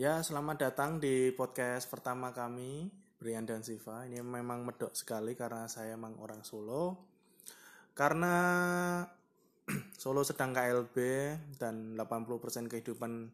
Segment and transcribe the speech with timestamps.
[0.00, 2.88] Ya, selamat datang di podcast pertama kami,
[3.20, 4.08] Brian dan Siva.
[4.08, 7.04] Ini memang medok sekali karena saya emang orang Solo.
[7.92, 8.32] Karena
[10.00, 10.96] Solo sedang KLB
[11.60, 13.28] dan 80% kehidupan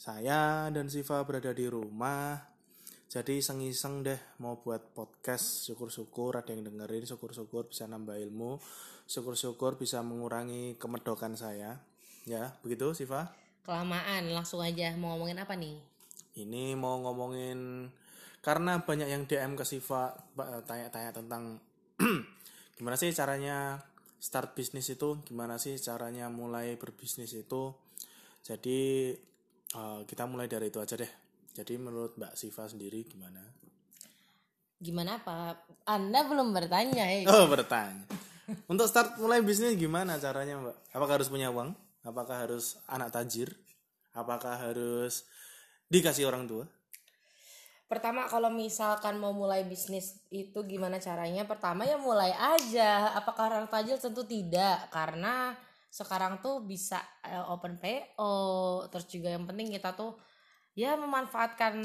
[0.00, 2.40] saya dan Siva berada di rumah.
[3.12, 8.56] Jadi iseng-iseng deh mau buat podcast, syukur-syukur ada yang dengerin, syukur-syukur bisa nambah ilmu,
[9.04, 11.76] syukur-syukur bisa mengurangi kemedokan saya.
[12.24, 13.36] Ya, begitu Siva?
[13.68, 15.95] Kelamaan, langsung aja mau ngomongin apa nih?
[16.36, 17.88] Ini mau ngomongin
[18.44, 20.12] karena banyak yang DM ke Siva
[20.68, 21.58] tanya-tanya tentang
[22.78, 23.80] gimana sih caranya
[24.20, 27.72] start bisnis itu, gimana sih caranya mulai berbisnis itu.
[28.44, 29.10] Jadi
[29.72, 31.10] eh, kita mulai dari itu aja deh.
[31.56, 33.40] Jadi menurut Mbak Siva sendiri gimana?
[34.76, 35.56] Gimana apa?
[35.88, 37.24] Anda belum bertanya eh.
[37.24, 38.04] Oh bertanya.
[38.70, 40.76] Untuk start mulai bisnis gimana caranya Mbak?
[40.92, 41.72] Apakah harus punya uang?
[42.04, 43.56] Apakah harus anak tajir?
[44.12, 45.24] Apakah harus
[45.90, 46.64] dikasih orang tua?
[47.86, 51.46] Pertama kalau misalkan mau mulai bisnis itu gimana caranya?
[51.46, 53.14] Pertama ya mulai aja.
[53.14, 55.54] Apakah orang tajir tentu tidak karena
[55.86, 58.34] sekarang tuh bisa eh, open PO
[58.90, 60.18] terus juga yang penting kita tuh
[60.76, 61.78] ya memanfaatkan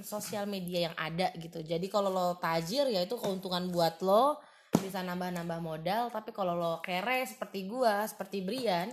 [0.00, 1.60] sosial media yang ada gitu.
[1.60, 4.40] Jadi kalau lo tajir ya itu keuntungan buat lo
[4.80, 8.92] bisa nambah-nambah modal tapi kalau lo kere seperti gua seperti Brian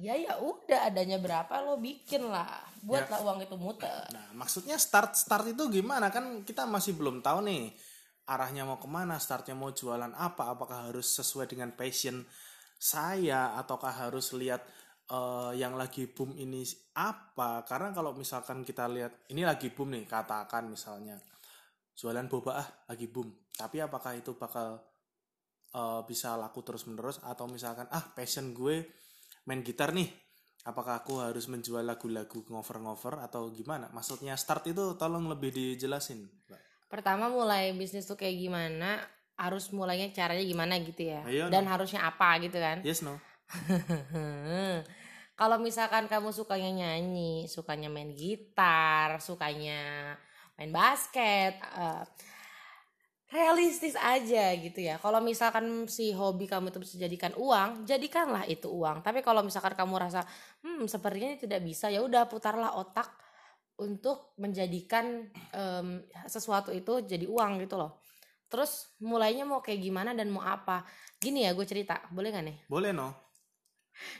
[0.00, 5.12] ya ya udah adanya berapa lo bikin lah buatlah uang itu muter Nah, maksudnya start
[5.12, 6.08] start itu gimana?
[6.08, 7.76] Kan kita masih belum tahu nih
[8.30, 10.56] arahnya mau ke mana, startnya mau jualan apa?
[10.56, 12.24] Apakah harus sesuai dengan passion
[12.80, 14.64] saya ataukah harus lihat
[15.12, 16.64] eh, yang lagi boom ini
[16.96, 17.68] apa?
[17.68, 21.20] Karena kalau misalkan kita lihat ini lagi boom nih, katakan misalnya
[21.92, 24.80] jualan boba ah lagi boom, tapi apakah itu bakal
[25.76, 28.88] eh, bisa laku terus menerus atau misalkan ah passion gue
[29.50, 30.06] main gitar nih.
[30.62, 33.90] Apakah aku harus menjual lagu-lagu ngover-ngover atau gimana?
[33.90, 36.62] Maksudnya start itu tolong lebih dijelasin Mbak.
[36.90, 38.98] pertama mulai bisnis tuh kayak gimana
[39.38, 41.22] harus mulainya caranya gimana gitu ya.
[41.26, 42.82] Ayo, dan harusnya apa gitu kan?
[42.86, 43.18] Yes no
[45.40, 50.14] kalau misalkan kamu sukanya nyanyi sukanya main gitar sukanya
[50.54, 52.04] main basket eh,
[53.30, 54.98] realistis aja gitu ya.
[54.98, 59.06] Kalau misalkan si hobi kamu itu bisa jadikan uang jadikanlah itu uang.
[59.06, 60.26] Tapi kalau misalkan kamu rasa
[60.66, 63.06] hmm sepertinya tidak bisa ya udah putarlah otak
[63.80, 68.02] untuk menjadikan em, sesuatu itu jadi uang gitu loh.
[68.50, 70.82] Terus mulainya mau kayak gimana dan mau apa?
[71.22, 72.02] Gini ya gue cerita.
[72.10, 72.58] Boleh gak nih?
[72.66, 73.14] Boleh no.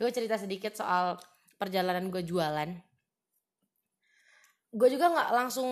[0.00, 1.20] Gue cerita sedikit soal
[1.60, 2.72] perjalanan gue jualan.
[4.74, 5.70] Gue juga nggak langsung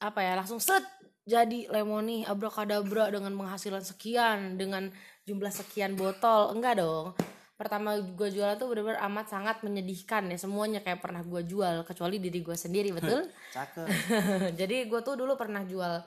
[0.00, 0.99] apa ya langsung set
[1.30, 4.90] jadi lemoni abrakadabra dengan penghasilan sekian dengan
[5.30, 6.50] jumlah sekian botol.
[6.50, 7.14] Enggak dong.
[7.54, 12.16] Pertama gue jualan tuh bener-bener amat sangat menyedihkan ya semuanya kayak pernah gue jual kecuali
[12.18, 13.30] diri gue sendiri betul?
[13.54, 13.86] cakep.
[14.60, 16.00] Jadi gue tuh dulu pernah jual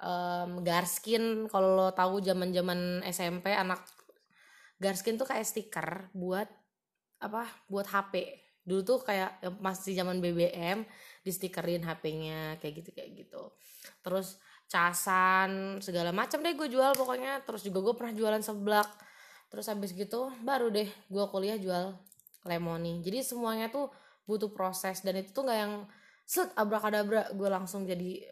[0.00, 3.84] em, Garskin kalau lo tahu zaman zaman SMP anak
[4.80, 6.48] Garskin tuh kayak stiker buat
[7.20, 10.88] apa buat HP dulu tuh kayak masih zaman BBM
[11.24, 13.42] di stikerin HP-nya kayak gitu kayak gitu.
[14.04, 14.36] Terus
[14.68, 17.40] casan segala macam deh gue jual pokoknya.
[17.48, 18.88] Terus juga gue pernah jualan seblak.
[19.48, 21.96] Terus habis gitu baru deh gue kuliah jual
[22.44, 23.00] lemoni.
[23.00, 23.88] Jadi semuanya tuh
[24.28, 25.74] butuh proses dan itu tuh nggak yang
[26.24, 28.24] set abrakadabra gue langsung jadi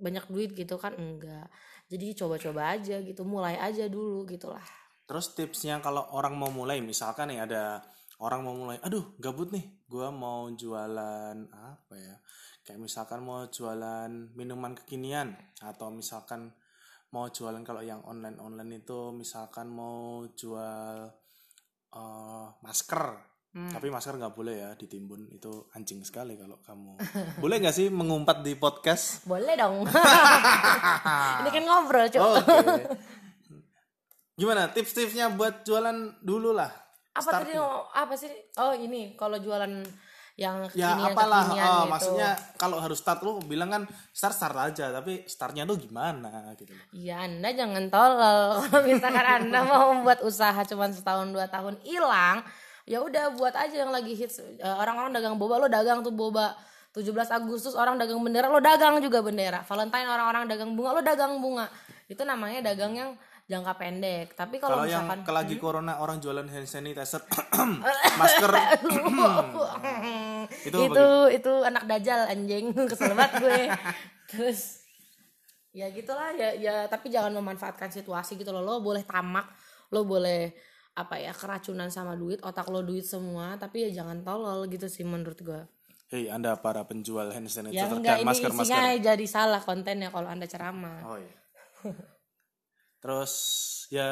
[0.00, 1.52] banyak duit gitu kan enggak.
[1.88, 4.64] Jadi coba-coba aja gitu mulai aja dulu gitulah.
[5.08, 7.80] Terus tipsnya kalau orang mau mulai misalkan nih ada
[8.18, 12.16] orang mau mulai aduh gabut nih gua mau jualan apa ya
[12.62, 16.50] kayak misalkan mau jualan minuman kekinian atau misalkan
[17.08, 21.08] mau jualan kalau yang online online itu misalkan mau jual
[21.90, 23.04] eh, masker
[23.48, 23.72] Hmm.
[23.72, 27.00] tapi masker nggak boleh ya ditimbun itu anjing sekali kalau kamu
[27.42, 29.88] boleh nggak sih mengumpat di podcast boleh dong
[31.40, 32.84] ini kan ngobrol cuy Oh, Oke.
[34.38, 36.68] Gimana tips-tipsnya buat jualan dulu lah?
[37.18, 37.52] Apa tadi
[37.94, 38.30] apa sih?
[38.62, 39.18] Oh ini.
[39.18, 39.82] Kalau jualan
[40.38, 41.90] yang Ya kekinian apalah, kekinian oh, gitu.
[41.90, 43.82] maksudnya kalau harus start lu bilang kan
[44.14, 46.70] start start aja, tapi startnya tuh gimana gitu.
[46.94, 48.62] Ya anda jangan tolol.
[48.70, 52.46] Kalau misalkan anda mau membuat usaha cuma setahun dua tahun hilang
[52.88, 54.40] ya udah buat aja yang lagi hits.
[54.40, 56.56] Eh, orang-orang dagang boba lo dagang tuh boba
[56.96, 59.60] 17 Agustus orang dagang bendera lo dagang juga bendera.
[59.66, 61.68] Valentine orang-orang dagang bunga lo dagang bunga.
[62.08, 63.10] Itu namanya dagang yang
[63.48, 64.36] jangka pendek.
[64.36, 67.24] Tapi kalau yang misalkan ke lagi corona orang jualan hand sanitizer,
[68.20, 68.52] masker,
[70.68, 72.76] itu itu itu anak dajal anjing.
[72.92, 73.60] Kesel banget gue.
[74.28, 74.84] Terus
[75.72, 78.60] ya gitulah ya ya tapi jangan memanfaatkan situasi gitu loh.
[78.60, 79.48] Lo boleh tamak
[79.88, 80.52] lo boleh
[80.98, 85.06] apa ya keracunan sama duit otak lo duit semua tapi ya jangan tolol gitu sih
[85.06, 85.62] menurut gue
[86.10, 88.64] Hei, Anda para penjual hand sanitizer Ya dan enggak ini masker-masker.
[88.64, 91.04] isinya jadi salah kontennya kalau anda ceramah.
[91.04, 91.36] Oh iya.
[92.98, 93.32] Terus
[93.94, 94.10] ya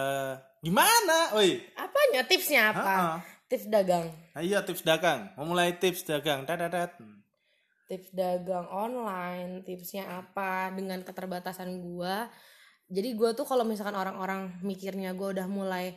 [0.62, 1.34] gimana?
[1.34, 1.58] Oi.
[1.74, 2.82] Apanya tipsnya apa?
[2.82, 3.16] Ha-ha.
[3.46, 4.10] Tips dagang.
[4.34, 5.30] Nah, iya tips dagang.
[5.38, 6.42] Mau mulai tips dagang.
[6.42, 6.98] Dadadat.
[7.86, 9.62] Tips dagang online.
[9.62, 10.74] Tipsnya apa?
[10.74, 12.26] Dengan keterbatasan gua.
[12.90, 15.94] Jadi gua tuh kalau misalkan orang-orang mikirnya gua udah mulai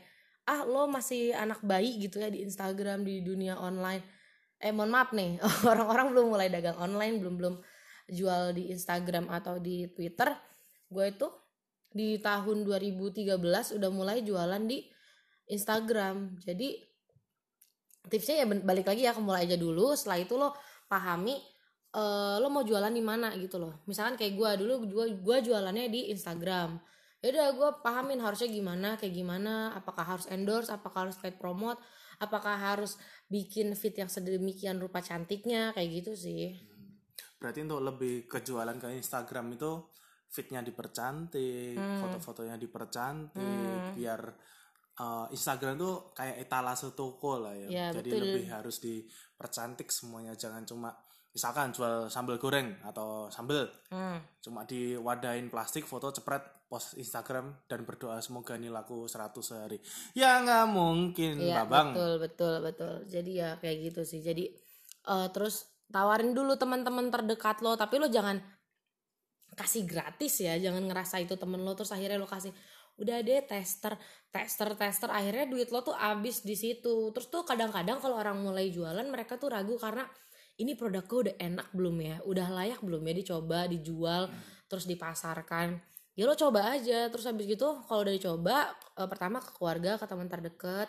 [0.50, 4.02] ah lo masih anak bayi gitu ya di Instagram di dunia online.
[4.58, 5.38] Eh mohon maaf nih
[5.72, 7.56] orang-orang belum mulai dagang online belum belum
[8.10, 10.34] jual di Instagram atau di Twitter.
[10.90, 11.30] Gue itu
[11.90, 13.26] di tahun 2013
[13.78, 14.86] udah mulai jualan di
[15.50, 16.38] Instagram.
[16.46, 16.78] Jadi
[18.10, 19.94] tipsnya ya balik lagi ya mulai aja dulu.
[19.98, 20.54] Setelah itu lo
[20.86, 21.36] pahami
[21.94, 23.82] eh, lo mau jualan di mana gitu loh.
[23.90, 26.78] Misalkan kayak gue dulu gua gua jualannya di Instagram.
[27.20, 31.76] Ya udah gue pahamin harusnya gimana, kayak gimana, apakah harus endorse, apakah harus paid promote,
[32.16, 32.96] apakah harus
[33.28, 36.56] bikin fit yang sedemikian rupa cantiknya kayak gitu sih.
[37.36, 39.84] Berarti untuk lebih kejualan ke Instagram itu
[40.30, 42.00] fitnya dipercantik, Hmm.
[42.00, 44.22] foto-fotonya dipercantik, biar
[44.96, 47.68] uh, Instagram tuh kayak etalase toko lah ya.
[47.68, 48.22] Ya, Jadi betul.
[48.24, 50.90] lebih harus dipercantik semuanya, jangan cuma
[51.30, 54.18] misalkan jual sambal goreng atau sambal Hmm.
[54.40, 59.78] cuma diwadahin plastik foto cepret post Instagram dan berdoa semoga ini laku 100 sehari
[60.14, 62.94] ya nggak mungkin Iya babang betul betul betul.
[63.06, 64.22] Jadi ya kayak gitu sih.
[64.22, 64.50] Jadi
[65.06, 68.42] eh, terus tawarin dulu teman-teman terdekat lo, tapi lo jangan
[69.60, 72.56] kasih gratis ya, jangan ngerasa itu temen lo terus akhirnya lo kasih
[73.00, 74.00] udah deh tester
[74.32, 75.10] tester tester.
[75.12, 77.12] Akhirnya duit lo tuh abis di situ.
[77.12, 80.08] Terus tuh kadang-kadang kalau orang mulai jualan mereka tuh ragu karena
[80.60, 82.16] ini produknya udah enak belum ya?
[82.24, 84.32] Udah layak belum ya dicoba dijual
[84.72, 85.80] terus dipasarkan?
[86.16, 87.12] Ya lo coba aja.
[87.12, 88.56] Terus habis gitu kalau udah dicoba
[88.96, 90.88] eh, pertama ke keluarga ke teman terdekat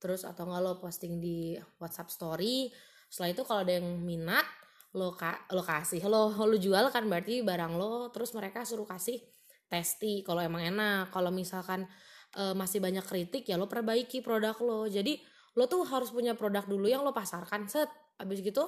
[0.00, 2.72] terus atau nggak lo posting di WhatsApp story
[3.12, 4.48] setelah itu kalau ada yang minat
[4.90, 9.22] lo ka lo kasih lo lo jual kan berarti barang lo terus mereka suruh kasih
[9.70, 11.86] testi kalau emang enak kalau misalkan
[12.34, 15.14] eh, masih banyak kritik ya lo perbaiki produk lo jadi
[15.54, 18.66] lo tuh harus punya produk dulu yang lo pasarkan set habis gitu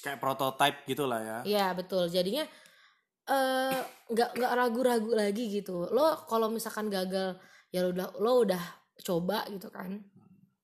[0.00, 2.08] kayak prototype gitulah ya Iya betul.
[2.08, 2.44] Jadinya
[3.30, 3.80] eh
[4.10, 5.86] nggak nggak ragu-ragu lagi gitu.
[5.92, 7.36] Lo kalau misalkan gagal
[7.70, 8.62] ya lo udah lo udah
[9.00, 10.00] coba gitu kan.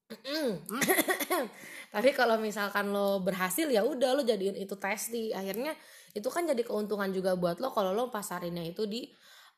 [1.94, 5.35] Tapi kalau misalkan lo berhasil ya udah lo jadiin itu testi.
[5.35, 5.75] Akhirnya
[6.12, 9.05] itu kan jadi keuntungan juga buat lo kalau lo pasarinnya itu di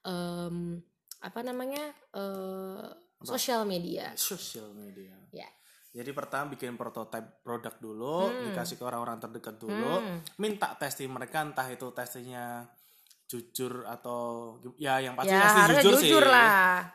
[0.03, 0.81] em,
[1.21, 1.83] apa namanya
[2.15, 4.15] eh sosial media.
[4.15, 5.45] sosial media Ya.
[5.93, 10.19] jadi pertama bikin prototype produk dulu dikasih ke orang-orang terdekat dulu Hmm.
[10.39, 12.65] minta testing mereka entah itu testingnya
[13.27, 16.87] jujur atau ya yang pasti Ya pasti jujur, jujur, sih lah.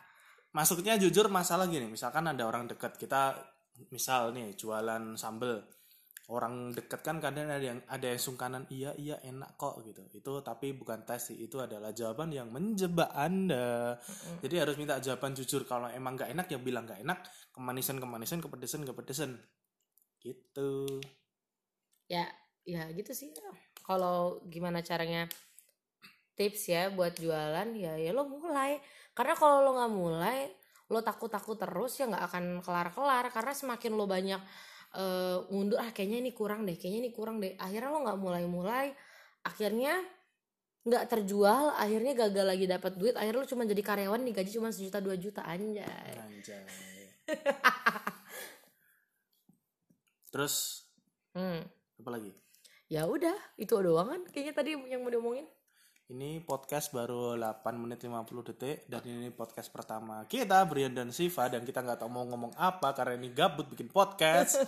[0.53, 3.33] Masuknya jujur masalah gini misalkan ada orang dekat kita
[3.89, 5.65] misal nih jualan sambel
[6.31, 9.99] orang dekat kan kadang ada yang ada yang sungkanan iya iya enak kok gitu.
[10.15, 13.99] Itu tapi bukan tes sih itu adalah jawaban yang menjebak anda.
[14.39, 17.19] Jadi harus minta jawaban jujur kalau emang nggak enak ya bilang nggak enak
[17.51, 19.31] kemanisan kemanisan kepedesan kepedesan.
[20.23, 21.03] Gitu.
[22.07, 22.31] Ya
[22.63, 23.35] ya gitu sih.
[23.83, 25.27] Kalau gimana caranya
[26.33, 28.81] tips ya buat jualan ya ya lo mulai.
[29.13, 30.39] Karena kalau lo nggak mulai
[30.91, 34.41] lo takut takut terus ya nggak akan kelar kelar karena semakin lo banyak
[34.97, 37.53] eh, mundur ah kayaknya ini kurang deh kayaknya ini kurang deh.
[37.57, 38.87] Akhirnya lo nggak mulai mulai
[39.43, 39.99] akhirnya
[40.83, 44.99] nggak terjual akhirnya gagal lagi dapat duit akhirnya lo cuma jadi karyawan digaji cuma sejuta
[44.99, 45.41] dua juta.
[45.47, 46.17] Anjay.
[46.19, 46.65] Anjay.
[50.33, 50.89] Terus?
[51.33, 51.61] Hmm.
[52.03, 52.33] apa lagi?
[52.91, 55.47] Ya udah itu doang kan kayaknya tadi yang mau diomongin
[56.03, 61.47] Ini podcast baru 8 menit 50 detik dan ini podcast pertama kita Brian dan Siva
[61.47, 64.59] dan kita nggak tahu mau ngomong apa karena ini gabut bikin podcast.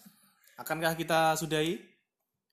[0.60, 1.98] Akankah kita sudahi?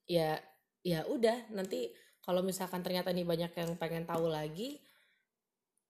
[0.05, 0.37] ya
[0.85, 1.89] ya udah nanti
[2.21, 4.77] kalau misalkan ternyata ini banyak yang pengen tahu lagi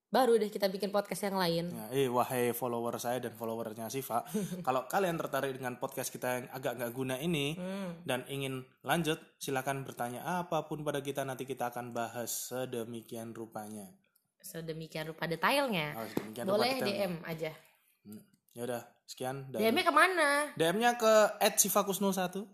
[0.08, 4.24] baru deh kita bikin podcast yang lain Ya, eh wahai follower saya dan followernya Siva,
[4.64, 8.00] kalau kalian tertarik dengan podcast kita yang agak nggak guna ini Hmm.
[8.02, 13.92] dan ingin lanjut, silakan bertanya apa pun pada kita nanti kita akan bahas sedemikian rupanya.
[14.38, 16.98] sedemikian rupa detailnya Oh, sedemikian rupa boleh detailnya.
[17.02, 17.52] DM aja
[18.52, 21.14] Ya udah, sekian DM-nya ke mana DM-nya ke
[21.52, 22.46] @sivakus01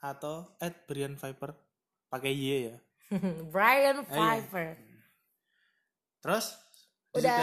[0.00, 0.34] atau
[0.86, 1.52] @brianviper
[2.08, 2.76] pakai Y ya.
[3.52, 4.06] Brian iya.
[4.06, 4.78] Pfeiffer
[6.20, 6.54] Terus
[7.14, 7.38] Udah.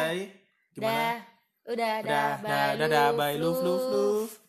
[0.72, 1.26] Gimana?
[1.68, 2.24] udah udah
[2.88, 3.92] Udah, bye love, love.
[3.92, 4.47] love.